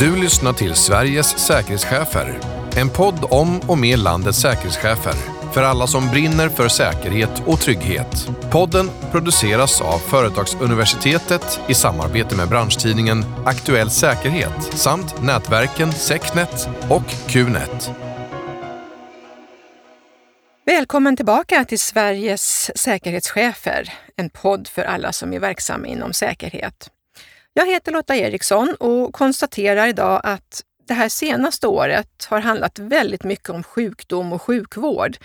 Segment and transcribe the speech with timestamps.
[0.00, 2.38] Du lyssnar till Sveriges säkerhetschefer.
[2.76, 5.14] En podd om och med landets säkerhetschefer.
[5.52, 8.28] För alla som brinner för säkerhet och trygghet.
[8.50, 17.90] Podden produceras av Företagsuniversitetet i samarbete med branschtidningen Aktuell Säkerhet samt nätverken Secnet och Qnet.
[20.66, 26.90] Välkommen tillbaka till Sveriges säkerhetschefer, en podd för alla som är verksamma inom säkerhet.
[27.60, 33.24] Jag heter Lotta Eriksson och konstaterar idag att det här senaste året har handlat väldigt
[33.24, 35.16] mycket om sjukdom och sjukvård.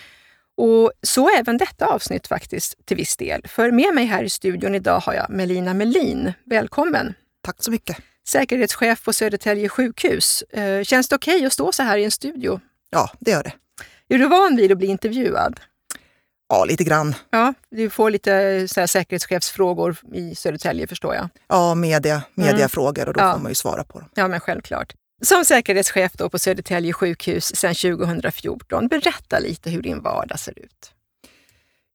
[0.57, 3.41] Och så även detta avsnitt faktiskt till viss del.
[3.47, 6.33] För med mig här i studion idag har jag Melina Melin.
[6.45, 7.13] Välkommen!
[7.41, 7.97] Tack så mycket!
[8.27, 10.41] Säkerhetschef på Södertälje sjukhus.
[10.41, 12.59] Eh, känns det okej okay att stå så här i en studio?
[12.89, 13.53] Ja, det gör det.
[14.07, 15.59] Är du van vid att bli intervjuad?
[16.49, 17.15] Ja, lite grann.
[17.29, 21.29] Ja, du får lite så här, säkerhetschefsfrågor i Södertälje förstår jag.
[21.47, 23.33] Ja, media, mediafrågor och då ja.
[23.33, 24.09] får man ju svara på dem.
[24.15, 24.93] Ja, men självklart.
[25.21, 30.91] Som säkerhetschef då på Södertälje sjukhus sedan 2014, berätta lite hur din vardag ser ut.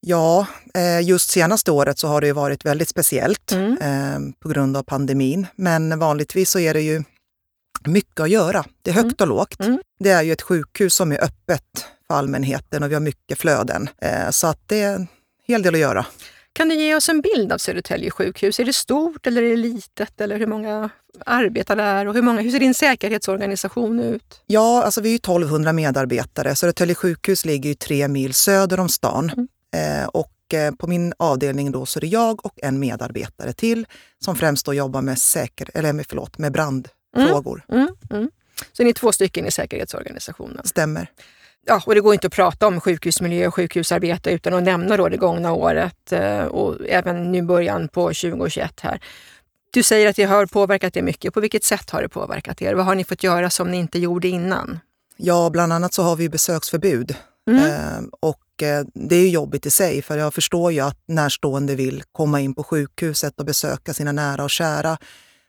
[0.00, 3.78] Ja, eh, just senaste året så har det varit väldigt speciellt mm.
[3.80, 5.46] Eh, på grund av pandemin.
[5.56, 7.02] Men vanligtvis så är det ju
[7.86, 8.64] mycket att göra.
[8.82, 9.30] Det är högt mm.
[9.30, 9.60] och lågt.
[9.60, 9.80] Mm.
[9.98, 13.88] Det är ju ett sjukhus som är öppet för allmänheten och vi har mycket flöden.
[14.02, 15.08] Eh, så att det är en
[15.46, 16.06] hel del att göra.
[16.52, 18.60] Kan du ge oss en bild av Södertälje sjukhus?
[18.60, 20.20] Är det stort eller är det litet?
[20.20, 20.90] Eller hur många
[21.26, 22.06] arbetar där?
[22.06, 24.42] Och hur, många, hur ser din säkerhetsorganisation ut?
[24.46, 26.56] Ja, alltså vi är 1200 medarbetare.
[26.56, 29.30] Södertälje sjukhus ligger ju tre mil söder om stan.
[29.30, 29.48] Mm.
[30.02, 33.86] Eh, och eh, på min avdelning då så är det jag och en medarbetare till
[34.24, 37.64] som främst då jobbar med, säker, eller förlåt, med brandfrågor.
[37.68, 37.82] Mm.
[37.82, 37.94] Mm.
[38.10, 38.30] mm.
[38.72, 40.66] Så ni är två stycken i säkerhetsorganisationen?
[40.66, 41.08] Stämmer
[41.66, 45.08] ja, och det går inte att prata om sjukhusmiljö och sjukhusarbete utan att nämna då
[45.08, 49.00] det gångna året eh, och även nu början på 2021 här.
[49.72, 51.34] Du säger att det har påverkat er mycket.
[51.34, 52.74] På vilket sätt har det påverkat er?
[52.74, 54.78] Vad har ni fått göra som ni inte gjorde innan?
[55.16, 57.14] Ja, bland annat så har vi besöksförbud.
[57.50, 57.64] Mm.
[57.64, 62.02] Eh, och eh, det är jobbigt i sig, för jag förstår ju att närstående vill
[62.12, 64.98] komma in på sjukhuset och besöka sina nära och kära.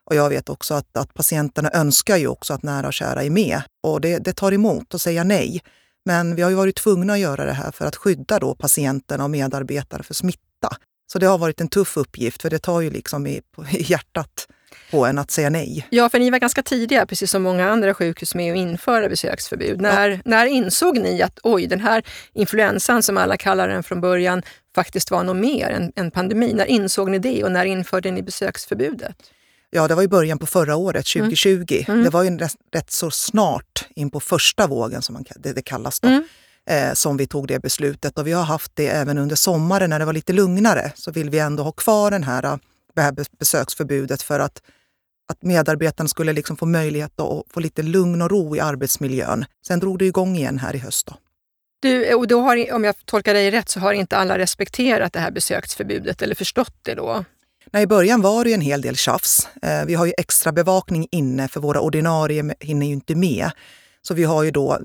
[0.06, 3.30] Och jag vet också att, att patienterna önskar ju också att nära och kära är
[3.30, 3.62] med.
[3.84, 5.62] Och det, det tar emot att säga nej.
[6.06, 9.23] Men vi har ju varit tvungna att göra det här för att skydda då patienterna
[9.23, 10.69] och medarbetare för smitta.
[11.13, 13.41] Så det har varit en tuff uppgift, för det tar ju liksom i,
[13.72, 14.47] i hjärtat
[14.91, 15.88] på en att säga nej.
[15.90, 19.81] Ja, för ni var ganska tidiga, precis som många andra sjukhus, med att införa besöksförbud.
[19.81, 20.17] När, ja.
[20.25, 22.03] när insåg ni att oj, den här
[22.34, 24.41] influensan som alla kallar den från början
[24.75, 26.53] faktiskt var något mer än en pandemi?
[26.53, 29.16] När insåg ni det och när införde ni besöksförbudet?
[29.74, 31.66] Ja, det var i början på förra året, 2020.
[31.70, 31.84] Mm.
[31.88, 32.04] Mm.
[32.04, 35.62] Det var ju rätt, rätt, så snart in på första vågen, som man, det, det
[35.62, 36.24] kallas då, mm.
[36.70, 38.18] eh, som vi tog det beslutet.
[38.18, 40.92] Och vi har haft det även under sommaren när det var lite lugnare.
[40.96, 42.59] Så vill vi ändå ha kvar den här,
[42.96, 44.62] det här besöksförbudet för att,
[45.32, 49.46] att medarbetarna skulle liksom få möjlighet att få lite lugn och ro i arbetsmiljön.
[49.68, 51.08] Sen drog det igång igen här i höst.
[51.08, 51.16] Då.
[51.82, 55.20] Du, och då har, om jag tolkar dig rätt så har inte alla respekterat det
[55.20, 57.26] här besöksförbudet eller förstått det då?
[57.73, 59.47] Nej, I början var det en hel del tjafs.
[59.61, 63.51] Eh, vi har ju extra bevakning inne för våra ordinarie hinner ju inte med.
[64.01, 64.79] Så vi har ju då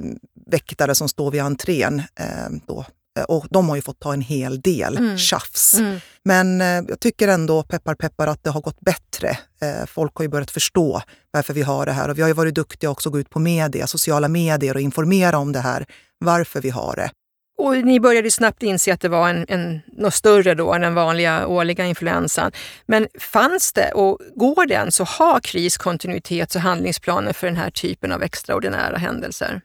[0.50, 2.02] väktare som står vid entrén.
[2.20, 2.26] Eh,
[2.66, 2.84] då,
[3.18, 5.18] eh, och de har ju fått ta en hel del mm.
[5.18, 5.74] tjafs.
[5.74, 6.00] Mm.
[6.24, 9.38] Men jag tycker ändå, peppar peppar, att det har gått bättre.
[9.86, 12.08] folk har ju börjat förstå varför vi har det här.
[12.08, 14.80] Och vi har ju varit duktiga också att gå ut på media, sociala medier och
[14.80, 15.86] informera om det här,
[16.18, 17.10] varför vi har det.
[17.58, 20.94] Och ni började snabbt inse att det var en, en, något större då än den
[20.94, 22.52] vanliga årliga influensan.
[22.86, 27.70] Men fanns det och går det ens att ha kriskontinuitets och handlingsplaner för den här
[27.70, 29.60] typen av extraordinära händelser?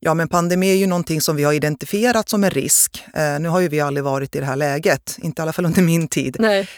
[0.00, 3.04] Ja, men pandemi är ju någonting som vi har identifierat som en risk.
[3.14, 5.66] Eh, nu har ju vi aldrig varit i det här läget, inte i alla fall
[5.66, 6.36] under min tid.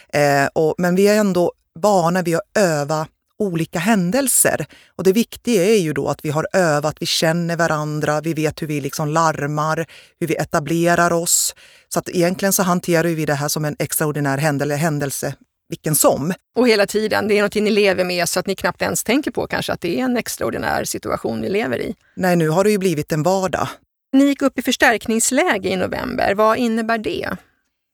[0.08, 3.06] Eh, och, men vi är ändå vana vid att öva
[3.38, 4.66] olika händelser.
[4.96, 8.62] Och det viktiga är ju då att vi har övat, vi känner varandra, vi vet
[8.62, 9.86] hur vi liksom larmar,
[10.20, 11.54] hur vi etablerar oss.
[11.88, 14.38] Så att egentligen så hanterar vi det här som en extraordinär
[14.76, 15.34] händelse
[15.68, 16.32] vilken som.
[16.56, 19.30] Och hela tiden, det är något ni lever med så att ni knappt ens tänker
[19.30, 21.94] på kanske att det är en extraordinär situation ni lever i?
[22.16, 23.68] Nej, nu har det ju blivit en vardag.
[24.12, 26.34] Ni gick upp i förstärkningsläge i november.
[26.34, 27.28] Vad innebär det?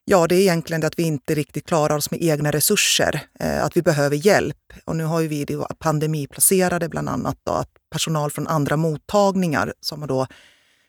[0.06, 3.76] Ja, det är egentligen att vi inte riktigt klarar oss med egna resurser, eh, att
[3.76, 4.72] vi behöver hjälp.
[4.84, 9.74] Och nu har ju vi det pandemiplacerade bland annat, då, att personal från andra mottagningar
[9.80, 10.26] som har då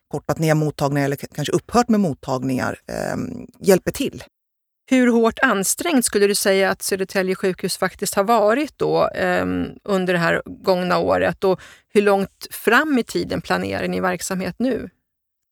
[0.07, 3.17] kortat ner mottagningar eller kanske upphört med mottagningar eh,
[3.59, 4.23] hjälper till.
[4.89, 9.45] Hur hårt ansträngt skulle du säga att Södertälje sjukhus faktiskt har varit då eh,
[9.83, 11.61] under det här gångna året och
[11.93, 14.89] hur långt fram i tiden planerar ni verksamhet nu?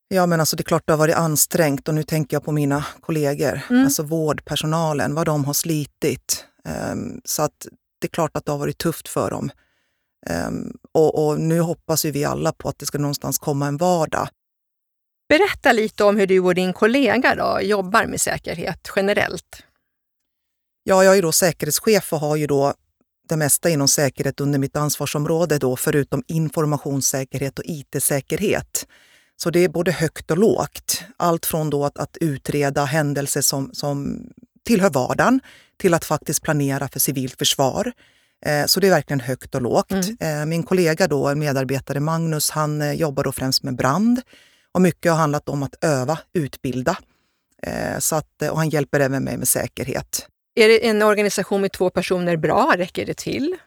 [0.07, 2.51] Ja, men alltså det är klart det har varit ansträngt och nu tänker jag på
[2.51, 3.83] mina kollegor, mm.
[3.83, 6.45] alltså vårdpersonalen, vad de har slitit.
[6.91, 7.67] Um, så att
[8.01, 9.49] det är klart att det har varit tufft för dem.
[10.29, 13.77] Um, och, och, nu hoppas ju vi alla på att det ska någonstans komma en
[13.77, 14.27] vardag.
[15.29, 19.63] Berätta lite om hur du och din kollega då jobbar med säkerhet generellt.
[20.83, 22.73] Ja, jag är då säkerhetschef och har ju då
[23.29, 28.87] det mesta inom säkerhet under mitt ansvarsområde då, förutom informationssäkerhet och IT-säkerhet.
[29.43, 31.03] Så det är både högt och lågt.
[31.17, 34.27] Allt från då att, att utreda händelser som, som
[34.65, 35.39] tillhör vardagen
[35.77, 37.91] till att faktiskt planera för civilt försvar.
[38.45, 39.91] Eh, så det är verkligen högt och lågt.
[39.91, 40.17] Mm.
[40.19, 44.21] Eh, min kollega då, en medarbetare Magnus, han eh, jobbar då främst med brand
[44.71, 46.97] och mycket har handlat om att öva, utbilda.
[47.99, 50.27] Så att, och han hjälper även mig med säkerhet.
[50.55, 52.73] Är det en organisation med två personer bra?
[52.77, 53.57] Räcker det till?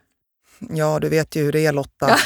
[0.59, 2.19] Ja, du vet ju hur det är Lotta.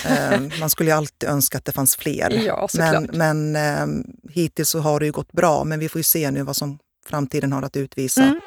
[0.61, 2.43] Man skulle ju alltid önska att det fanns fler.
[2.47, 6.31] Ja, men men hittills så har det ju gått bra, men vi får ju se
[6.31, 8.23] nu vad som framtiden har att utvisa.
[8.23, 8.41] Mm.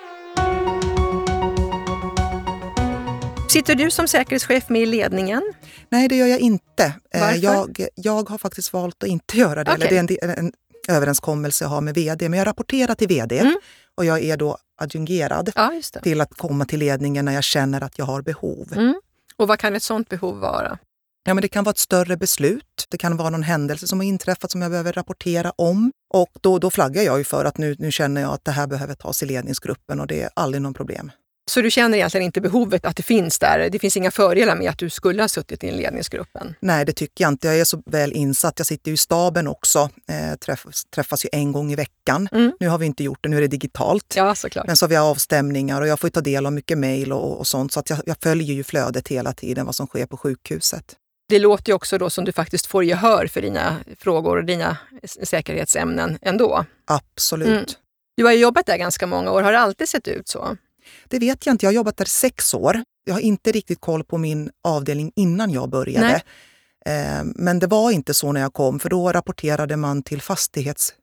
[3.50, 5.53] Sitter du som säkerhetschef med i ledningen?
[5.89, 6.83] Nej, det gör jag inte.
[7.13, 7.38] Eh, Varför?
[7.38, 9.71] Jag, jag har faktiskt valt att inte göra det.
[9.71, 9.88] Okay.
[9.88, 10.51] Eller det är en, en
[10.88, 13.57] överenskommelse jag har med vd, men jag rapporterar till vd mm.
[13.95, 15.71] och jag är då adjungerad ja,
[16.03, 18.74] till att komma till ledningen när jag känner att jag har behov.
[18.75, 18.95] Mm.
[19.38, 20.77] Och vad kan ett sådant behov vara?
[21.25, 22.88] Ja, men det kan vara ett större beslut.
[22.89, 25.91] Det kan vara någon händelse som har inträffat som jag behöver rapportera om.
[26.13, 28.68] Och då, då flaggar jag ju för att nu, nu känner jag att det här
[28.68, 31.12] behöver tas i ledningsgruppen och det är aldrig någon problem.
[31.45, 33.69] Så du känner egentligen inte behovet att det finns där?
[33.69, 36.55] Det finns inga fördelar med att du skulle ha suttit i en ledningsgruppen?
[36.59, 37.47] Nej, det tycker jag inte.
[37.47, 38.53] Jag är så väl insatt.
[38.59, 39.89] Jag sitter ju i staben också.
[40.09, 42.29] Eh, träffas, träffas ju en gång i veckan.
[42.31, 42.51] Mm.
[42.59, 44.13] Nu har vi inte gjort det, nu är det digitalt.
[44.15, 44.67] Ja, såklart.
[44.67, 47.47] Men så har vi avstämningar och jag får ta del av mycket mejl och, och,
[47.47, 47.71] sånt.
[47.71, 50.95] Så att jag, jag följer ju flödet hela tiden, vad som sker på sjukhuset.
[51.29, 54.77] Det låter ju också då som du faktiskt får gehör för dina frågor och dina
[55.23, 56.65] säkerhetsämnen ändå.
[56.85, 57.47] Absolut.
[57.47, 57.65] Mm.
[58.17, 59.41] Du har jobbat där ganska många år.
[59.41, 60.57] Har det alltid sett ut så?
[61.07, 61.65] Det vet jag inte.
[61.65, 62.83] Jag har jobbat där sex år.
[63.06, 66.21] Jag har inte riktigt koll på min avdelning innan jag började.
[66.85, 71.00] Eh, men det var inte så när jag kom, för då rapporterade man till fastighetschefen.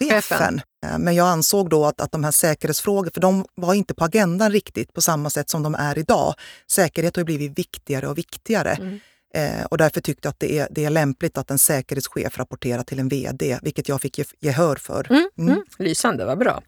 [0.00, 0.60] Chefen.
[0.86, 4.04] Eh, men jag ansåg då att, att de här säkerhetsfrågorna, för de var inte på
[4.04, 6.34] agendan riktigt på samma sätt som de är idag.
[6.70, 8.70] Säkerhet har blivit viktigare och viktigare.
[8.70, 9.00] Mm.
[9.34, 12.82] Eh, och därför tyckte jag att det är, det är lämpligt att en säkerhetschef rapporterar
[12.82, 15.06] till en VD, vilket jag fick gehör för.
[15.10, 15.52] Mm, mm.
[15.52, 15.64] Mm.
[15.78, 16.62] Lysande, vad bra.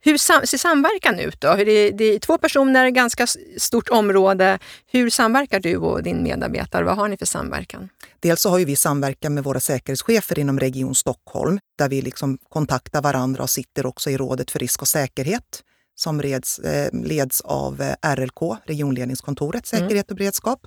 [0.00, 1.54] Hur sam ser samverkan ut då?
[1.54, 3.26] Det är, det är två personer, ganska
[3.58, 4.58] stort område.
[4.86, 6.84] Hur samverkar du och din medarbetare?
[6.84, 7.88] Vad har ni för samverkan?
[8.20, 13.02] Dels så har vi samverkan med våra säkerhetschefer inom Region Stockholm, där vi liksom kontaktar
[13.02, 15.62] varandra och sitter också i Rådet för risk och säkerhet
[15.96, 19.82] som leds, eh, leds av eh, RLK, regionledningskontoret mm.
[19.82, 20.66] Säkerhet och beredskap.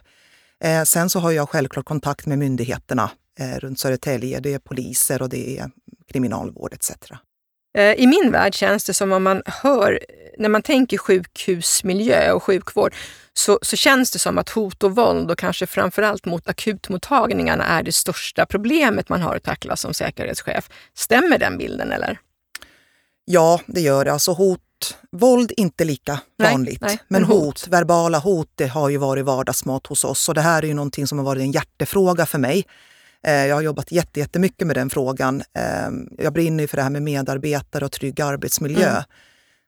[0.63, 4.39] Eh, sen så har jag självklart kontakt med myndigheterna eh, runt Södertälje.
[4.39, 5.71] Det är poliser och det är
[6.11, 6.91] kriminalvård etc.
[7.77, 9.99] Eh, I min värld känns det som om man hör,
[10.37, 12.93] när man tänker sjukhusmiljö och sjukvård,
[13.33, 17.83] så, så känns det som att hot och våld och kanske framförallt mot akutmottagningarna är
[17.83, 20.69] det största problemet man har att tackla som säkerhetschef.
[20.93, 22.19] Stämmer den bilden eller?
[23.25, 24.13] Ja, det gör det.
[24.13, 24.61] Alltså hot
[25.11, 29.25] Våld inte lika vanligt, nej, nej, men hot, hot, verbala hot, det har ju varit
[29.25, 32.39] vardagsmat hos oss och det här är ju någonting som har varit en hjärtefråga för
[32.39, 32.65] mig.
[33.23, 35.43] Eh, jag har jobbat jättemycket med den frågan.
[35.53, 38.89] Eh, jag brinner ju för det här med medarbetare och trygg arbetsmiljö.
[38.89, 39.03] Mm.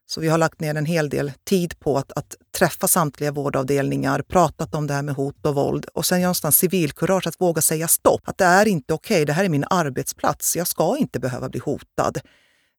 [0.10, 4.22] Så vi har lagt ner en hel del tid på att, att, träffa samtliga vårdavdelningar,
[4.22, 7.88] pratat om det här med hot och våld och sen någonstans civilkurage att våga säga
[7.88, 8.22] stopp.
[8.25, 11.50] Att det är inte okej, okay, det här är min arbetsplats, jag ska inte behöva
[11.50, 12.19] bli hotad.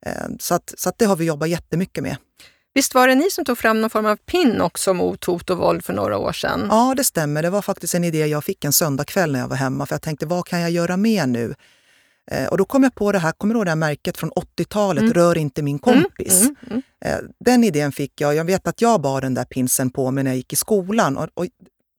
[0.07, 2.17] Eh, så, att, så att det har vi jobbat jättemycket med.
[2.75, 5.59] Visst var det ni som tog fram någon form av pin också mot hot och
[5.59, 6.67] våld för några år sedan?
[6.71, 7.43] Ja, det stämmer.
[7.43, 9.87] Det var faktiskt en idé jag fick en söndagkväll när jag var hemma.
[9.87, 11.55] För jag tänkte, vad kan jag göra mer nu?
[12.31, 14.31] Eh, och då kom jag på det här, kommer du ihåg det här märket från
[14.31, 15.15] 80-talet, mm.
[15.15, 16.41] Rör inte min kompis?
[16.41, 18.35] Mm, mm, mm, den idén fick jag.
[18.35, 21.17] Jag vet att jag bar den där pinsen på mig när jag gick i skolan.
[21.17, 21.47] Och, och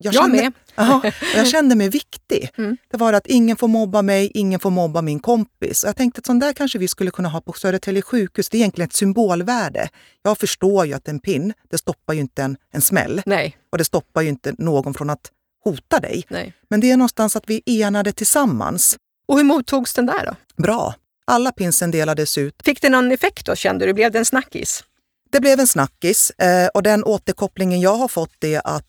[0.03, 0.53] jag, jag kände, med.
[0.75, 2.49] aha, jag kände mig viktig.
[2.57, 2.77] Mm.
[2.91, 5.83] Det var att ingen får mobba mig, ingen får mobba min kompis.
[5.85, 8.49] Jag tänkte att sånt där kanske vi skulle kunna ha på Södertälje sjukhus.
[8.49, 9.89] Det är egentligen ett symbolvärde.
[10.23, 13.21] Jag förstår ju att en pin, det stoppar ju inte en, en smäll.
[13.25, 13.57] Nej.
[13.71, 15.31] Och det stoppar ju inte någon från att
[15.63, 16.25] hota dig.
[16.29, 16.53] Nej.
[16.69, 18.97] Men det är någonstans att vi är enade tillsammans.
[19.27, 20.63] Och hur mottogs den där då?
[20.63, 20.95] Bra.
[21.25, 22.55] Alla pinsen delades ut.
[22.63, 23.93] Fick det någon effekt då, kände du?
[23.93, 24.83] Blev det en snackis?
[25.31, 28.85] Det blev en snackis eh, och den återkopplingen jag har fått är att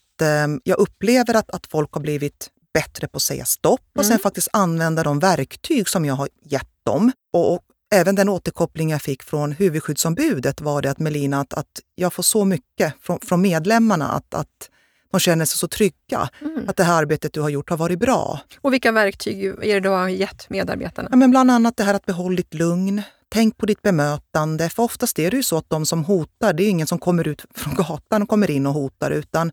[0.64, 4.11] jag upplever att, att folk har blivit bättre på att säga stopp och mm.
[4.11, 7.12] sen faktiskt använda de verktyg som jag har gett dem.
[7.33, 7.61] Och, och,
[7.95, 12.23] även den återkoppling jag fick från huvudskyddsombudet var det att Melina, att, att jag får
[12.23, 14.71] så mycket från, från medlemmarna att, att
[15.12, 16.29] de känner sig så trygga.
[16.41, 16.69] Mm.
[16.69, 18.41] Att det här arbetet du har gjort har varit bra.
[18.61, 21.09] Och vilka verktyg är det du har gett medarbetarna?
[21.11, 23.02] Ja, men bland annat det här att behålla ditt lugn.
[23.29, 24.69] Tänk på ditt bemötande.
[24.69, 27.29] För oftast är det ju så att de som hotar, det är ingen som kommer
[27.29, 29.52] ut från gatan och kommer in och hotar, utan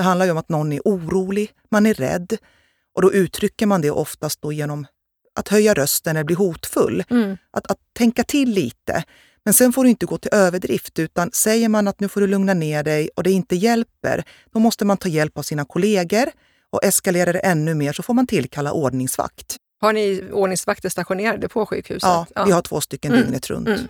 [0.00, 2.36] det handlar ju om att någon är orolig, man är rädd.
[2.94, 4.86] Och då uttrycker man det oftast då genom
[5.34, 7.04] att höja rösten eller bli hotfull.
[7.10, 7.36] Mm.
[7.52, 9.04] Att, att tänka till lite.
[9.44, 12.26] Men sen får du inte gå till överdrift utan säger man att nu får du
[12.26, 16.24] lugna ner dig och det inte hjälper, då måste man ta hjälp av sina kollegor
[16.70, 19.56] och eskalerar det ännu mer så får man tillkalla ordningsvakt.
[19.80, 22.02] Har ni ordningsvakter stationerade på sjukhuset?
[22.34, 23.22] Ja, vi har två stycken Mm.
[23.24, 23.68] dygnet runt.
[23.68, 23.80] Mm.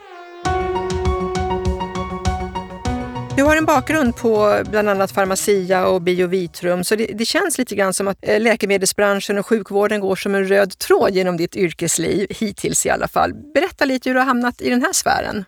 [3.37, 7.75] Du har en bakgrund på bland annat Pharmacia och Biovitrum, så det, det känns lite
[7.75, 12.27] grann som att eh, läkemedelsbranschen och sjukvården går som en röd tråd genom ditt yrkesliv,
[12.31, 13.35] hittills i alla fall.
[13.55, 15.45] Berätta lite hur du har hamnat i den här sfären.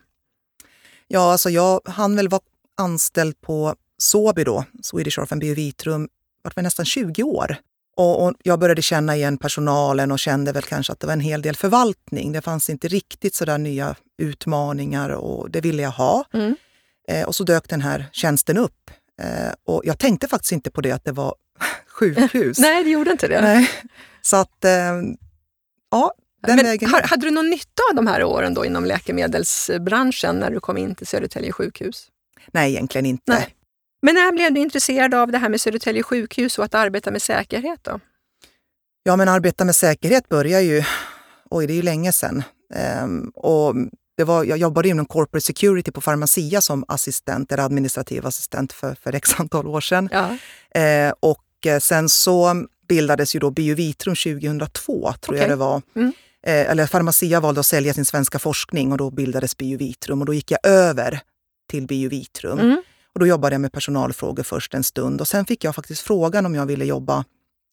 [1.09, 2.43] Ja, alltså jag hann väl vara
[2.77, 6.09] anställd på Sobi då, Swedish Orphan Biovitrum,
[6.45, 7.57] vart väl nästan 20 år.
[7.97, 11.21] Och, och jag började känna igen personalen och kände väl kanske att det var en
[11.21, 12.33] hel del förvaltning.
[12.33, 16.25] Det fanns inte riktigt sådär nya utmaningar och det ville jag ha.
[16.33, 16.57] Mm.
[17.09, 18.91] Eh, och så dök den här tjänsten upp.
[19.23, 21.35] Eh, och jag tänkte faktiskt inte på det att det var
[21.87, 22.59] sjukhus.
[22.59, 23.41] Nej, det gjorde inte det.
[23.41, 23.71] Nej.
[24.23, 24.71] Så att, eh,
[25.91, 26.15] ja,
[26.47, 26.91] den Men vägen.
[26.91, 30.77] har, hade du någon nytta av de här åren då inom läkemedelsbranschen när du kom
[30.79, 32.09] in till Södertälje sjukhus?
[32.53, 33.33] Nej, egentligen inte.
[33.33, 33.55] Nej.
[34.03, 37.23] Men när blev du intresserad av det här med Södertälje sjukhus och att arbeta med
[37.23, 37.85] säkerhet?
[37.85, 38.01] då?
[39.03, 40.83] Ja, men arbeta med säkerhet börjar ju,
[41.51, 42.43] oj det är ju länge sedan.
[42.75, 43.75] Ehm, och
[44.17, 48.95] det var, jag jobbade inom corporate security på Pharmacia som assistent, eller administrativ assistent för,
[48.95, 50.09] för x antal år sedan.
[50.13, 50.37] Ja.
[50.81, 55.49] Eh, och eh, sen så bildades ju då Biovitrum 2002, tror jag Okej.
[55.49, 55.83] det var.
[55.97, 56.13] Mm.
[56.47, 60.35] Eh, eller Pharmacia valde att sälja sin svenska forskning och då bildades Biovitrum och då
[60.35, 61.21] gick jag över
[61.71, 62.59] till Biovitrum.
[62.59, 62.83] Mm.
[63.15, 66.47] Och då jobbade jag med personalfrågor först en stund och sen fick jag faktiskt frågan
[66.47, 67.25] om jag ville jobba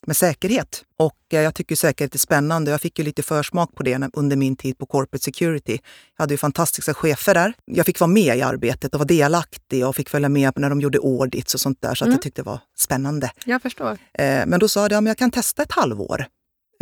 [0.08, 0.84] med säkerhet.
[1.00, 2.72] Och eh, jag tycker säkerhet är spännande.
[2.72, 5.77] Jag fick ju lite försmak på det under min tid på corporate security.
[6.18, 7.53] Jag hade ju fantastiska chefer där.
[7.65, 10.82] Jag fick vara med i arbetet och vara delaktig och fick följa med när de
[10.82, 11.96] gjorde audits och sånt där.
[11.96, 12.13] Så att Mm.
[12.15, 13.32] jag tyckte det var spännande.
[13.46, 13.91] Jag förstår.
[14.13, 16.25] Eh, Men då sa jag att jag kan testa ett halvår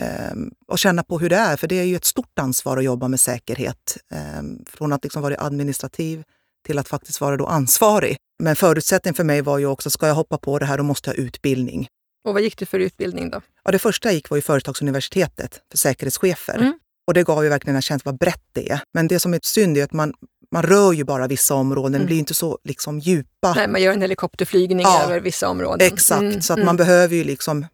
[0.02, 0.36] eh,
[0.68, 1.58] och känna på hur det är.
[1.58, 3.98] För det är ju ett stort ansvar att jobba med säkerhet.
[4.12, 6.24] Eh, Från att liksom vara administrativ
[6.66, 8.18] till att faktiskt vara då ansvarig.
[8.44, 11.10] Men förutsättningen för mig var ju också, ska jag hoppa på det här då måste
[11.10, 11.88] jag ha utbildning.
[12.26, 13.42] Och vad gick du för utbildning då?
[13.64, 16.56] Ja, det första jag gick var ju Företagsuniversitetet för säkerhetschefer.
[16.58, 16.74] Mm.
[17.08, 18.80] Och det gav ju verkligen en känsla vad brett det är.
[18.94, 20.14] Men det som är synd är att man,
[20.52, 22.02] man rör ju bara vissa områden, Mm.
[22.02, 23.54] det blir inte så liksom djupa.
[23.54, 25.04] Nej, man gör en helikopterflygning Ja.
[25.04, 25.88] över vissa områden.
[25.94, 26.66] Exakt, Mm, så att mm.
[26.66, 27.66] man behöver ju liksom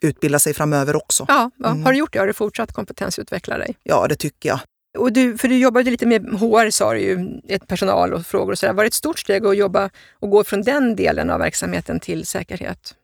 [0.00, 1.24] utbilda sig framöver också.
[1.28, 1.70] Ja, ja.
[1.70, 1.84] Mm.
[1.84, 2.18] har du gjort det?
[2.18, 3.76] Har du fortsatt kompetensutveckla dig?
[3.82, 4.60] Ja, det tycker jag.
[4.98, 8.52] Och du, för du jobbade lite med HR sa du ju, ett personal och frågor
[8.52, 8.72] och sådär.
[8.72, 12.26] Var det ett stort steg att jobba och gå från den delen av verksamheten till
[12.26, 12.94] säkerhet?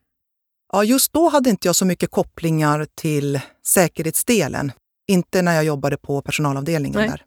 [0.72, 4.72] Ja, just då hade inte jag så mycket kopplingar till säkerhetsdelen.
[5.08, 7.08] Inte när jag jobbade på personalavdelningen Nej.
[7.10, 7.24] där.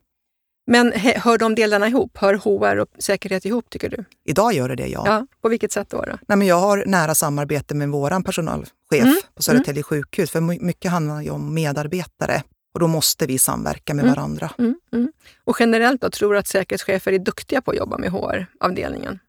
[0.68, 2.18] Men hör de delarna ihop?
[2.18, 4.06] Hör HR och säkerhet ihop tycker du?
[4.26, 5.04] Idag gör det det, ja.
[5.06, 5.28] Ja.
[5.42, 6.02] På vilket sätt då?
[6.02, 6.18] då?
[6.28, 10.32] Nej, men jag har nära samarbete med vår personalchef Mm, på Södertälje sjukhus.
[10.32, 14.16] För my- mycket handlar ju om medarbetare och då måste vi samverka med Mm.
[14.16, 14.52] varandra.
[14.58, 15.12] Mm, mm.
[15.44, 19.20] Och generellt då, tror du att säkerhetschefer är duktiga på att jobba med HR-avdelningen?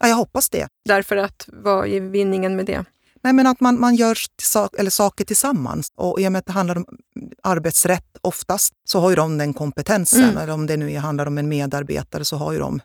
[0.00, 0.68] Ja, jag hoppas det.
[0.84, 2.84] Därför att, vad är vinningen med det?
[3.22, 5.88] Nej, men att man, man gör sak, eller saker tillsammans.
[5.96, 6.86] Och i och med att det handlar om
[7.42, 10.24] arbetsrätt oftast, så har ju de den kompetensen.
[10.24, 10.36] Mm.
[10.36, 12.80] Eller om det nu handlar om en medarbetare så har ju de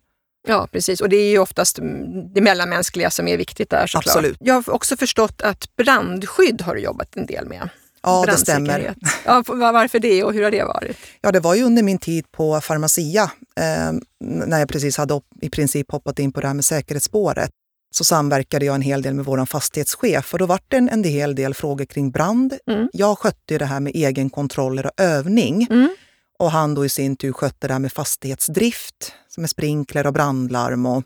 [0.47, 1.01] Ja, precis.
[1.01, 4.15] Och det är ju oftast mm, det mellanmänskliga som är viktigt där såklart.
[4.15, 4.37] Absolut.
[4.39, 7.69] Jag har också förstått att brandskydd har du jobbat en del med.
[8.03, 8.95] Ja, det stämmer.
[9.25, 10.97] Ja, varför det och hur har det varit?
[11.21, 13.91] Ja, det var ju under min tid på Pharmacia, eh,
[14.23, 17.51] när jag precis hade i princip hoppat in på det här med säkerhetsspåret,
[17.97, 21.03] så samverkade jag en hel del med vår fastighetschef och då var det en, en
[21.03, 22.53] hel del frågor kring brand.
[22.67, 22.89] Mm.
[22.93, 25.95] Jag skötte det här med egenkontroller och övning Mm.
[26.39, 30.13] och han då i sin tur skötte det här med fastighetsdrift, som är sprinkler och
[30.13, 30.85] brandlarm.
[30.85, 31.03] Och,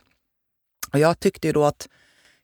[0.93, 1.87] och jag tyckte ju då att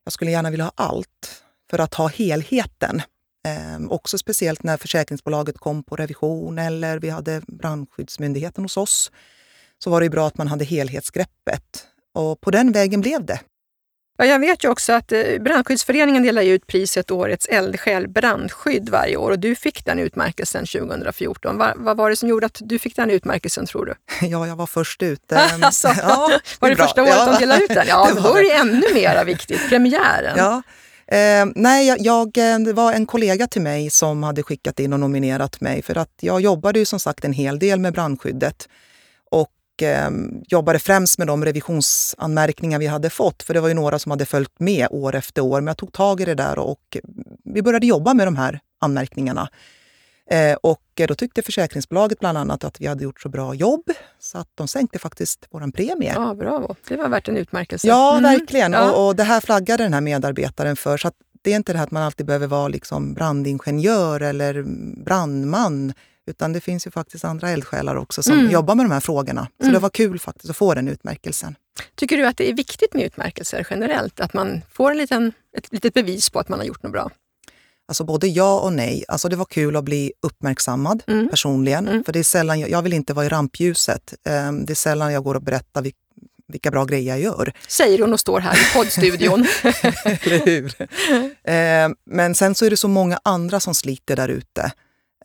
[0.03, 3.01] jag skulle gärna vilja ha allt för att ha helheten.
[3.47, 9.11] Eh, också speciellt när försäkringsbolaget kom på revision eller vi hade brandskyddsmyndigheten hos oss.
[9.83, 11.87] Så var det bra att man hade helhetsgreppet.
[12.13, 13.39] Och på den vägen blev det.
[14.17, 19.17] Ja, jag vet ju också att eh, Brandskyddsföreningen delar ut priset Årets eldsjäl brandskydd varje
[19.17, 21.57] år och du fick den utmärkelsen 2014.
[21.57, 23.93] Va, vad var det som gjorde att du fick den utmärkelsen tror du?
[24.27, 25.31] Ja, jag var först ut.
[25.61, 26.85] Alltså, ja, var det bra.
[26.85, 27.31] första året Ja.
[27.31, 27.85] de delade ut den?
[27.87, 29.69] Ja, Det då är det ännu mer viktigt.
[29.69, 30.33] Premiären.
[30.37, 30.61] Ja.
[31.07, 34.93] Eh, nej, jag, jag, eh, det var en kollega till mig som hade skickat in
[34.93, 38.69] och nominerat mig för att jag jobbade ju som sagt en hel del med brandskyddet
[39.31, 39.49] och
[39.83, 40.09] eh,
[40.47, 44.25] jobbade främst med de revisionsanmärkningar vi hade fått, för det var ju några som hade
[44.25, 45.61] följt med år efter år.
[45.61, 46.97] Men jag tog tag i det där och
[47.43, 49.49] vi började jobba med de här anmärkningarna.
[50.31, 53.83] Eh, och då tyckte försäkringsbolaget bland annat att vi hade gjort så bra jobb
[54.19, 56.13] så att de sänkte faktiskt vår premie.
[56.15, 56.75] Ja, bravo.
[56.87, 57.87] Det var värt en utmärkelse.
[57.87, 58.23] Ja, Mm.
[58.39, 58.71] verkligen.
[58.73, 58.91] Ja.
[58.91, 60.97] Och, och det här flaggade den här medarbetaren för.
[60.97, 64.63] Så det är inte det här att man alltid behöver vara liksom brandingenjör eller
[65.03, 65.93] brandman.
[66.27, 68.51] Utan det finns ju faktiskt andra eldsjälar också som mm.
[68.51, 69.47] jobbar med de här frågorna.
[69.57, 69.73] Så mm.
[69.73, 71.55] det var kul faktiskt att få den utmärkelsen.
[71.95, 74.19] Tycker du att det är viktigt med utmärkelser generellt?
[74.19, 77.11] Att man får en liten, ett litet bevis på att man har gjort något bra?
[77.87, 79.03] Alltså både ja och nej.
[79.07, 81.29] Alltså det var kul att bli uppmärksammad mm.
[81.29, 81.87] personligen.
[81.87, 82.03] Mm.
[82.03, 84.13] För det är sällan, jag, jag vill inte vara i rampljuset.
[84.49, 85.85] Um, det är sällan jag går och berättar
[86.47, 87.53] vilka bra grejer jag gör.
[87.67, 89.45] Säger hon och står här i poddstudion.
[90.03, 90.73] Eller hur?
[91.45, 94.71] Eh, men sen så är det så många andra som sliter där ute.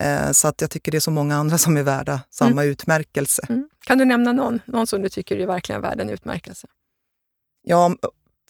[0.01, 2.69] Eh, så att jag tycker det är så många andra som är värda samma mm.
[2.69, 3.43] utmärkelse.
[3.49, 3.69] Mm.
[3.87, 6.67] Kan du nämna någon, någon som du tycker är verkligen värd en utmärkelse?
[7.63, 7.95] Ja,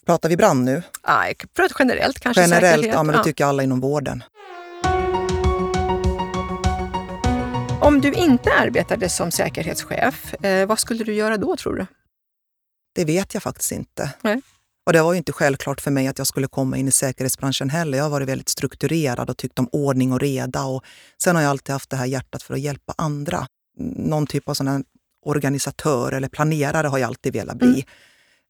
[0.05, 0.83] pratar vi brand nu?
[1.07, 1.35] Nej,
[1.79, 2.41] generellt kanske.
[2.41, 2.95] Generellt, säkerhet.
[2.95, 4.23] ja men det tycker alla inom vården.
[7.81, 11.85] Om du inte arbetade som säkerhetschef, eh, vad skulle du göra då tror du?
[12.95, 14.13] Det vet jag faktiskt inte.
[14.21, 14.41] Nej.
[14.85, 17.69] Och det var ju inte självklart för mig att jag skulle komma in i säkerhetsbranschen
[17.69, 17.97] heller.
[17.97, 20.63] Jag har varit väldigt strukturerad och tyckt om ordning och reda.
[20.63, 20.83] Och
[21.23, 23.47] sen har jag alltid haft det här hjärtat för att hjälpa andra.
[23.95, 24.83] Någon typ av sån
[25.25, 27.85] organisatör eller planerare har jag alltid velat bli.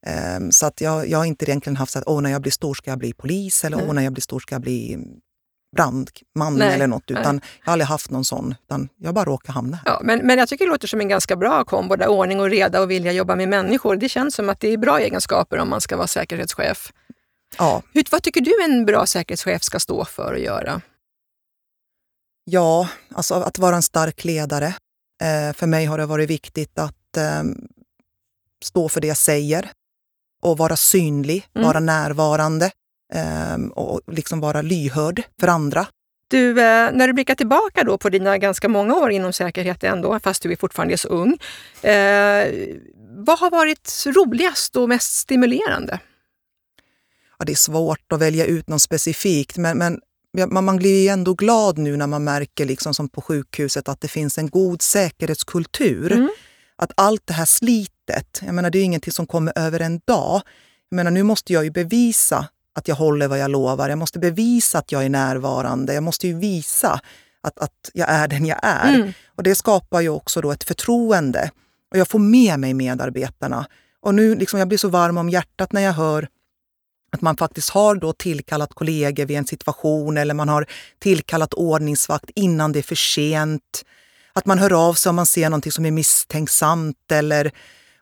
[0.06, 0.44] Mm.
[0.44, 2.52] Um, så att jag, jag har inte egentligen haft så att åh, när jag blir
[2.52, 3.90] stor ska jag bli polis eller mm.
[3.90, 4.98] åh, när jag blir stor ska jag bli
[5.76, 7.12] brandman nej, eller något.
[7.12, 7.46] Utan nej.
[7.60, 9.84] Jag har aldrig haft någon sån, utan jag bara råkar hamna här.
[9.86, 12.50] Ja, men, men jag tycker det låter som en ganska bra kombo, där ordning och
[12.50, 13.96] reda och vilja jobba med människor.
[13.96, 16.92] Det känns som att det är bra egenskaper om man ska vara säkerhetschef.
[17.58, 17.82] Ja.
[17.94, 20.82] Hur, vad tycker du en bra säkerhetschef ska stå för och göra?
[22.44, 24.68] Ja, alltså att vara en stark ledare.
[25.24, 27.44] Eh, för mig har det varit viktigt att eh,
[28.64, 29.72] stå för det jag säger
[30.42, 31.68] och vara synlig, mm.
[31.68, 32.72] vara närvarande.
[33.16, 35.88] Ehm, och liksom vara lyhörd för andra.
[36.28, 40.20] Du, eh, när du blickar tillbaka då på dina ganska många år inom säkerhet ändå,
[40.20, 41.38] fast du är fortfarande så ung.
[41.82, 42.48] Eh,
[43.26, 46.00] vad har varit roligast och mest stimulerande?
[47.40, 50.02] Ja, det är svårt att välja ut något specifikt, men, men
[50.50, 54.02] man, man blir ju ändå glad nu när man märker, liksom som på sjukhuset, att
[54.02, 56.12] det finns en god säkerhetskultur.
[56.12, 56.30] Mm.
[56.76, 60.42] Att allt det här slitet, jag menar det är ingenting som kommer över en dag.
[60.90, 63.90] Jag menar, nu måste jag ju bevisa att jag håller vad jag lovar.
[63.90, 65.94] Jag måste bevisa att jag är närvarande.
[65.94, 67.00] Jag måste ju visa
[67.42, 68.94] att, att jag är den jag är.
[68.96, 69.14] Mm.
[69.36, 71.52] Och Det skapar ju också då ett förtroende.
[71.92, 73.66] Och jag får med mig medarbetarna.
[74.02, 76.28] Och nu liksom jag blir så varm om hjärtat när jag hör
[77.12, 80.66] att man faktiskt har då tillkallat kollegor vid en situation eller man har
[81.00, 83.84] tillkallat ordningsvakt innan det är för sent.
[84.34, 87.52] Att man hör av sig om man ser någonting som är misstänksamt eller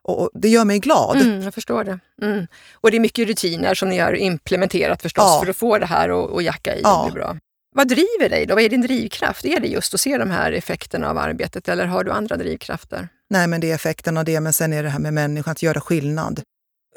[0.02, 1.22] och det gör mig glad.
[1.22, 2.00] Mm, jag förstår det.
[2.22, 2.48] Mm.
[2.74, 5.42] Och det är mycket rutiner som ni har implementerat förstås ja.
[5.44, 7.04] för att få det här att jacka i ja.
[7.04, 7.38] och bli bra.
[7.76, 8.56] Vad driver dig då?
[8.56, 9.46] Vad är din drivkraft?
[9.46, 13.10] Är det just att se de här effekterna av arbetet eller har du andra drivkrafter?
[13.30, 15.64] Nej, men det är effekten av det, men sen är det här med människan, att
[15.64, 16.42] göra skillnad.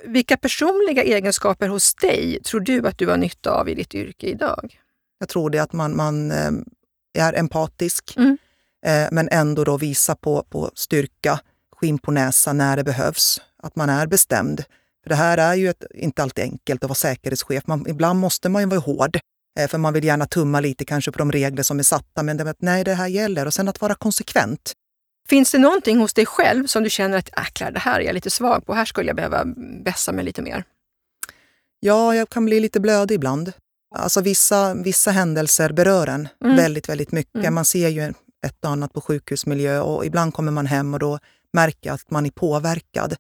[0.05, 4.27] Vilka personliga egenskaper hos dig tror du att du har nytta av i ditt yrke
[4.27, 4.79] idag?
[5.19, 6.51] Jag tror det att man, man eh,
[7.19, 8.39] är empatisk, mm.
[8.87, 11.41] Eh, men ändå då visa på, på styrka
[11.83, 13.41] skinn på näsan när det behövs.
[13.63, 14.65] Att man är bestämd.
[15.03, 17.67] För Det här är ju ett, inte alltid enkelt att vara säkerhetschef.
[17.67, 19.19] Man, ibland måste man ju vara hård.
[19.59, 22.23] Eh, för man vill gärna tumma lite kanske på de regler som är satta.
[22.23, 23.47] Men det, nej, det här gäller.
[23.47, 24.73] Och sen att vara konsekvent.
[25.29, 28.15] Finns det någonting hos dig själv som du känner att äklar, det här är jag
[28.15, 28.75] lite svag på.
[28.75, 29.45] Här skulle jag behöva
[29.85, 30.65] vässa mig lite mer?
[31.81, 33.53] Ja, jag kan bli lite blödig ibland.
[33.95, 36.57] Alltså vissa, vissa händelser berör en mm.
[36.57, 37.35] väldigt, väldigt mycket.
[37.35, 37.55] Mm.
[37.55, 38.15] Man ser ju
[38.47, 41.19] ett och annat på sjukhusmiljö och ibland kommer man hem och då
[41.53, 43.17] märka att man är påverkad.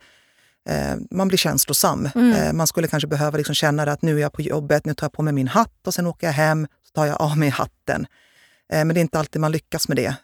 [0.68, 2.08] Eh, man blir känslosam.
[2.14, 2.32] Mm.
[2.32, 5.04] Eh, man skulle kanske behöva liksom känna att nu är jag på jobbet, nu tar
[5.04, 7.48] jag på mig min hatt och sen åker jag hem, så tar jag av mig
[7.48, 8.06] hatten.
[8.72, 10.14] Eh, men det är inte alltid man lyckas med det.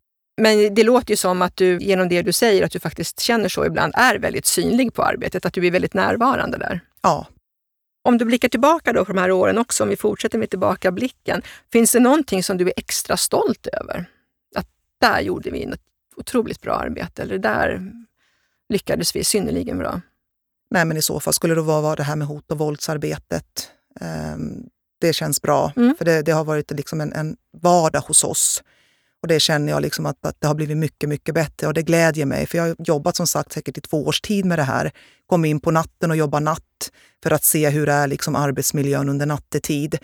[0.41, 3.49] Men det låter ju som att du genom det du säger, att du faktiskt känner
[3.49, 6.81] så ibland, är väldigt synlig på arbetet, att du är väldigt närvarande där.
[7.03, 7.27] Ja.
[8.03, 11.43] Om du blickar tillbaka då på de här åren också, om vi fortsätter med tillbakablicken,
[11.73, 14.07] finns det någonting som du är extra stolt över?
[14.57, 14.67] Att
[15.01, 15.88] där gjorde vi något
[16.19, 17.93] otroligt bra arbete eller där
[18.69, 20.01] lyckades vi synnerligen bra.
[20.71, 23.71] Nej, men i så fall skulle det vara det här med hot och våldsarbetet.
[24.35, 24.69] Um,
[25.01, 25.95] det känns bra, mm.
[25.99, 28.63] för det, det, har varit liksom en, en vardag hos oss.
[29.23, 31.83] Och det känner jag liksom att, att, det har blivit mycket, mycket bättre och det
[31.83, 32.47] glädjer mig.
[32.47, 34.91] För jag har jobbat som sagt säkert i två års tid med det här.
[35.27, 36.91] Kom in på natten och jobbar natt
[37.23, 39.99] för att se hur det är liksom arbetsmiljön under nattetid.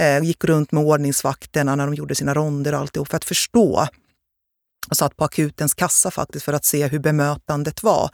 [0.00, 3.88] Eh, gick runt med ordningsvakterna när de gjorde sina ronder och alltihop för att förstå
[4.88, 8.10] och satt på akutens kassa faktiskt för att se hur bemötandet var.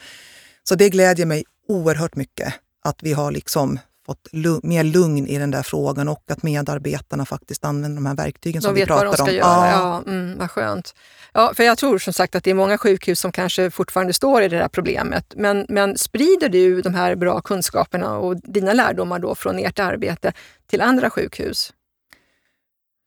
[0.65, 4.29] Så det glädjer mig oerhört mycket att vi har liksom fått
[4.63, 8.67] mer lugn i den där frågan och att medarbetarna faktiskt använder de här verktygen de
[8.67, 9.15] som vi pratar om.
[9.17, 9.63] De vet vad de ska om.
[9.63, 9.71] göra.
[9.71, 10.03] Ja.
[10.07, 10.95] Ja, mm, vad skönt.
[11.33, 14.43] Ja, för jag tror som sagt att det är många sjukhus som kanske fortfarande står
[14.43, 15.35] i det där problemet.
[15.37, 20.33] Men, men sprider du de här bra kunskaperna och dina lärdomar då från ert arbete
[20.67, 21.73] till andra sjukhus?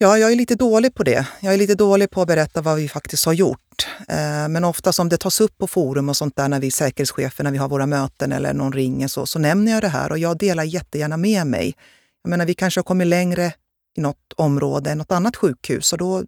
[0.02, 1.28] Ja, jag är lite dålig på det.
[1.40, 3.88] Jag är lite dålig på att berätta vad vi faktiskt har gjort.
[4.08, 7.44] Eh, men ofta som det tas upp på forum och sånt där när vi säkerhetschefer,
[7.44, 10.18] när vi har våra möten eller någon ringer så, så nämner jag det här och
[10.18, 11.76] jag delar jättegärna med mig.
[12.24, 13.54] Jag menar, vi kanske har kommit längre
[13.98, 16.24] i något område än något annat sjukhus och då,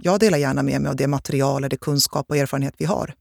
[0.00, 3.14] jag delar gärna med mig av det material, det kunskap och erfarenhet vi har.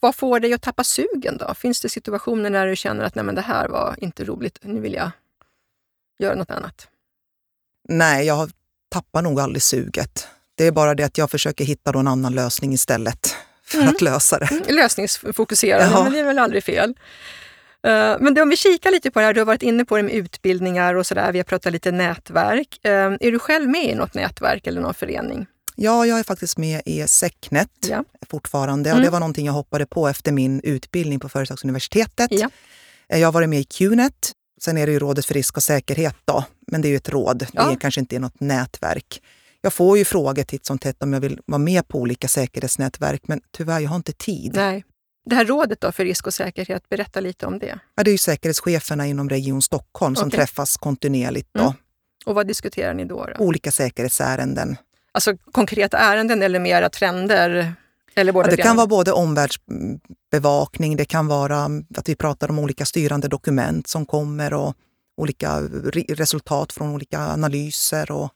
[0.00, 1.54] Vad får dig att tappa sugen då?
[1.54, 4.80] Finns det situationer när du känner att Nej, men det här var inte roligt, nu
[4.80, 5.10] vill jag
[6.18, 6.88] göra något annat?
[7.88, 8.50] Nej, jag
[8.96, 10.28] tappar nog aldrig suget.
[10.54, 13.88] Det är bara det att jag försöker hitta en annan lösning istället för mm.
[13.88, 14.50] att lösa det.
[14.50, 16.02] Mm, lösningsfokuserad, ja.
[16.02, 16.94] men det är väl aldrig fel.
[17.82, 20.02] Eh, men om vi kikar lite på det här, du har varit inne på det
[20.02, 22.78] med utbildningar och sådär, vi har pratat lite nätverk.
[22.82, 25.46] Eh, är du själv med i något nätverk eller någon förening?
[25.74, 28.04] Ja, jag är faktiskt med i Secnet ja.
[28.30, 29.04] fortfarande och mm.
[29.04, 32.28] det var någonting jag hoppade på efter min utbildning på Företagsuniversitetet.
[32.30, 32.50] Ja.
[33.08, 34.32] Eh, jag har varit med i Qnet.
[34.60, 37.08] Sen är det ju Rådet för risk och säkerhet då, men det är ju ett
[37.08, 37.46] råd.
[37.52, 37.66] Ja.
[37.66, 39.22] Det är kanske inte något nätverk.
[39.60, 43.28] Jag får ju frågor titt som tätt om jag vill vara med på olika säkerhetsnätverk,
[43.28, 44.52] men tyvärr, jag har inte tid.
[44.54, 44.84] Nej.
[45.30, 47.78] Det här rådet då för risk och säkerhet, berätta lite om det.
[47.94, 50.38] Ja, det är ju säkerhetscheferna inom Region Stockholm som okay.
[50.38, 51.48] träffas kontinuerligt.
[51.52, 51.60] Då.
[51.60, 51.72] Mm.
[52.26, 53.44] Och vad diskuterar ni då, då?
[53.44, 54.76] Olika säkerhetsärenden.
[55.12, 57.74] Alltså konkreta ärenden eller mera trender?
[58.16, 62.58] Eller både ja, det kan vara både omvärldsbevakning, det kan vara att vi pratar om
[62.58, 64.74] olika styrande dokument som kommer och
[65.16, 65.60] olika
[66.08, 68.30] resultat från olika analyser och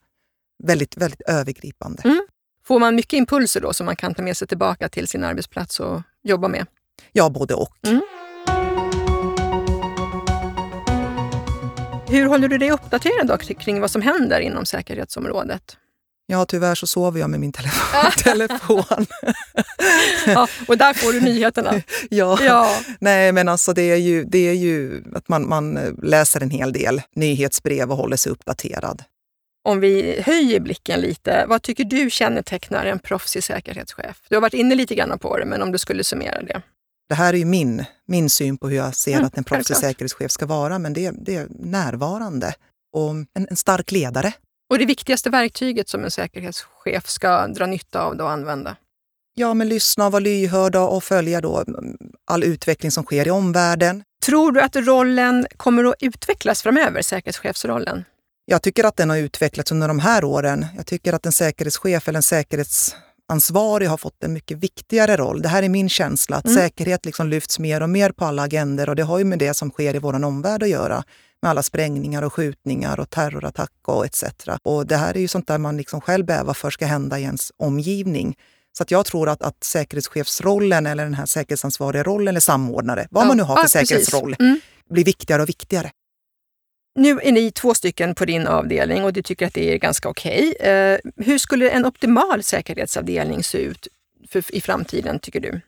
[0.63, 2.01] väldigt, väldigt övergripande.
[2.05, 2.21] Mm.
[2.65, 5.79] Får man mycket impulser då som man kan ta med sig tillbaka till sin arbetsplats
[5.79, 6.65] och jobba med?
[7.11, 7.87] Ja, både och.
[7.87, 8.01] Mm.
[12.07, 15.77] Hur håller du dig uppdaterad då kring vad som händer inom säkerhetsområdet?
[16.31, 18.11] Ja, tyvärr så sover jag med min telefon.
[18.23, 19.05] telefon.
[20.27, 21.81] ja, och där får du nyheterna.
[22.09, 22.37] ja.
[22.43, 22.79] ja.
[22.99, 26.73] Nej, men alltså det är ju, det är ju att man, man läser en hel
[26.73, 29.03] del nyhetsbrev och håller sig uppdaterad.
[29.63, 34.21] Om vi höjer blicken lite, vad tycker du kännetecknar en proffsig säkerhetschef?
[34.29, 36.61] Du har varit inne lite grann på det, men om du skulle summera det.
[37.09, 39.75] Det här är ju min, min syn på hur jag ser mm, att en proffsig
[39.75, 42.53] säkerhetschef ska vara, men det, det är närvarande
[42.93, 44.33] och en, en stark ledare.
[44.71, 48.75] Och det viktigaste verktyget som en säkerhetschef ska dra nytta av och använda?
[49.33, 51.63] Ja, men lyssna, vara lyhörda och följa då
[52.25, 54.03] all utveckling som sker i omvärlden.
[54.25, 58.05] Tror du att rollen kommer att utvecklas framöver, säkerhetschefsrollen?
[58.45, 60.65] Jag tycker att den har utvecklats under de här åren.
[60.75, 65.41] Jag tycker att en säkerhetschef eller en säkerhetsansvarig har fått en mycket viktigare roll.
[65.41, 66.57] Det här är min känsla, att mm.
[66.57, 69.53] säkerhet liksom lyfts mer och mer på alla agender och det har ju med det
[69.53, 71.03] som sker i vår omvärld att göra
[71.41, 74.23] med alla sprängningar och skjutningar och terrorattack och etc.
[74.63, 77.23] Och det här är ju sånt där man liksom själv bävar för ska hända i
[77.23, 78.37] ens omgivning.
[78.77, 83.23] Så att jag tror att, att säkerhetschefsrollen eller den här säkerhetsansvariga rollen eller samordnare, vad
[83.23, 84.59] ja, man nu har för ja, säkerhetsroll, mm.
[84.89, 85.91] blir viktigare och viktigare.
[86.95, 90.09] Nu är ni två stycken på din avdelning och du tycker att det är ganska
[90.09, 90.53] okej.
[90.59, 90.71] Okay.
[90.71, 93.87] Eh, hur skulle en optimal säkerhetsavdelning se ut
[94.29, 95.61] för, i framtiden, tycker du?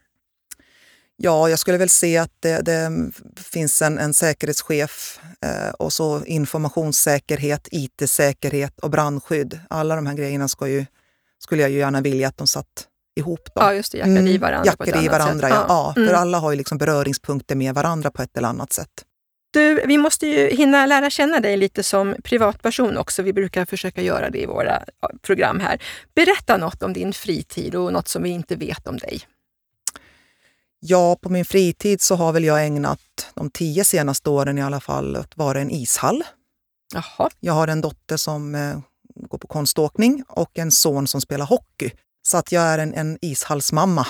[1.17, 6.23] Ja, jag skulle väl se att det, det finns en, en säkerhetschef eh, och så
[6.25, 9.59] informationssäkerhet, IT-säkerhet och brandskydd.
[9.69, 10.85] Alla de här grejerna ju,
[11.39, 13.49] skulle jag ju gärna vilja att de satt ihop.
[13.55, 13.61] Då.
[13.61, 13.97] Ja, just det.
[13.97, 15.49] Jackar i varandra mm, ett i varandra.
[15.49, 15.65] Ja.
[15.67, 15.93] ja.
[15.95, 16.07] Mm.
[16.07, 18.89] För alla har ju liksom beröringspunkter med varandra på ett eller annat sätt.
[19.53, 23.21] Du, vi måste ju hinna lära känna dig lite som privatperson också.
[23.21, 24.83] Vi brukar försöka göra det i våra
[25.21, 25.81] program här.
[26.15, 29.21] Berätta något om din fritid och något som vi inte vet om dig.
[30.85, 32.99] Ja, på min fritid så har väl jag ägnat
[33.33, 36.23] de tio senaste åren i alla fall att vara en ishall.
[36.93, 37.29] Jaha.
[37.39, 38.79] Jag har en dotter som eh,
[39.15, 41.91] går på konståkning och en son som spelar hockey.
[42.27, 44.07] Så att jag är en, en ishallsmamma.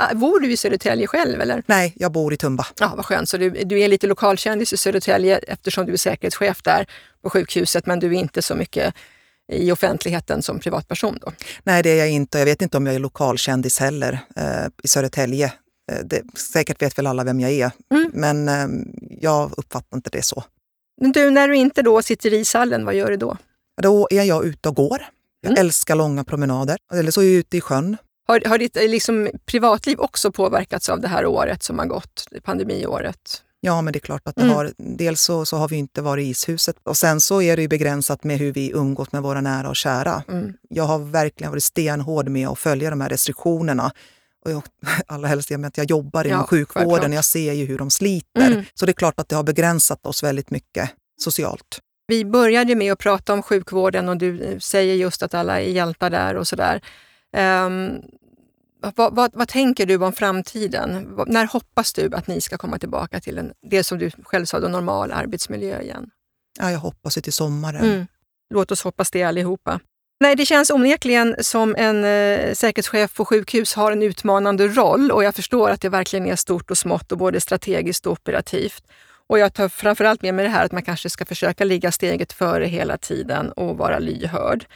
[0.00, 1.40] Ah, bor du i Södertälje själv?
[1.40, 1.62] eller?
[1.66, 2.66] Nej, jag bor i Tumba.
[2.80, 3.28] Ja, vad skönt.
[3.28, 6.86] Så du, du är lite lokalkändis i Södertälje eftersom du är säkerhetschef där
[7.22, 8.94] på sjukhuset, men du är inte så mycket
[9.52, 11.18] i offentligheten som privatperson?
[11.20, 11.32] Då.
[11.62, 12.38] Nej, det är jag inte.
[12.38, 15.52] Jag vet inte om jag är lokalkändis heller eh, i Södertälje.
[15.88, 18.10] Eh, det, säkert vet väl alla vem jag är, mm.
[18.14, 18.68] men eh,
[19.20, 20.44] jag uppfattar inte det så.
[21.00, 23.36] Men du, när du inte då sitter i ishallen, vad gör du då?
[23.82, 25.04] Då är jag ute och går.
[25.40, 25.60] Jag mm.
[25.60, 26.76] älskar långa promenader.
[26.92, 27.96] Eller så är jag ute i sjön.
[28.26, 32.28] Har, har ditt eh, liksom, privatliv också påverkats av det här året som har gått,
[32.42, 33.42] pandemiåret?
[33.60, 34.54] Ja, men det är klart att det mm.
[34.54, 34.72] har.
[34.76, 37.68] Dels så, så har vi inte varit i ishuset och sen så är det ju
[37.68, 40.22] begränsat med hur vi umgås med våra nära och kära.
[40.28, 40.52] Mm.
[40.68, 43.92] Jag har verkligen varit stenhård med att följa de här restriktionerna.
[44.44, 44.62] Och jag,
[45.06, 47.14] allra helst med att jag jobbar inom ja, sjukvården, självklart.
[47.14, 48.52] jag ser ju hur de sliter.
[48.52, 48.64] Mm.
[48.74, 51.80] Så det är klart att det har begränsat oss väldigt mycket socialt.
[52.06, 55.70] Vi började med att prata om sjukvården och du eh, säger just att alla är
[55.70, 56.80] hjältar där och sådär.
[57.36, 58.02] Um,
[58.96, 61.16] vad, vad, vad, tänker du om framtiden?
[61.26, 64.60] När hoppas du att ni ska komma tillbaka till en, det som du själv sa,
[64.60, 66.10] då, normal arbetsmiljö igen?
[66.58, 67.84] Ja, jag hoppas till sommaren.
[67.84, 68.06] Mm.
[68.54, 69.80] Låt oss hoppas det allihopa.
[70.20, 75.24] Nej, det känns onekligen som en eh, säkerhetschef på sjukhus har en utmanande roll och
[75.24, 78.82] jag förstår att det verkligen är stort och smått och både strategiskt och operativt.
[79.26, 82.32] Och jag tar framförallt med mig det här att man kanske ska försöka ligga steget
[82.32, 84.66] före hela tiden och vara lyhörd.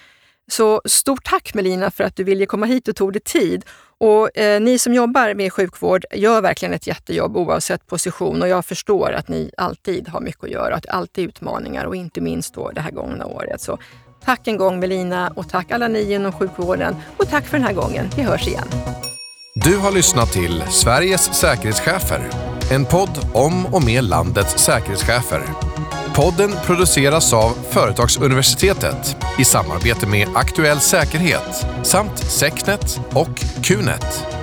[0.51, 3.65] Så stort tack Melina för att du ville komma hit och tog dig tid.
[3.99, 8.67] Och eh, ni som jobbar med sjukvård gör verkligen ett jättejobb oavsett position och jag
[8.67, 12.21] förstår att ni alltid har mycket att göra, att det alltid är utmaningar och inte
[12.21, 13.61] minst då det här gångna året.
[13.61, 13.79] Så
[14.25, 17.75] tack en gång Melina och tack alla ni inom sjukvården och tack för den här
[17.75, 18.11] gången.
[18.17, 18.69] Vi hörs igen.
[19.55, 22.31] Du har lyssnat till Sveriges säkerhetschefer.
[22.71, 25.43] En podd om och med landets säkerhetschefer.
[26.15, 34.42] Podden produceras av Företagsuniversitetet i samarbete med Aktuell Säkerhet samt Secnet och Qnet.